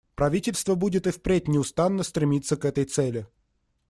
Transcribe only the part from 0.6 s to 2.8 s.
будет и впредь неустанно стремиться к